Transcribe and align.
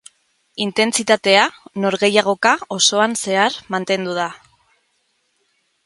Intentsitatea 0.63 1.43
norgehiagoka 1.85 2.55
osoan 2.79 3.17
zehar 3.25 3.61
mantendu 3.79 4.21
da. 4.23 4.29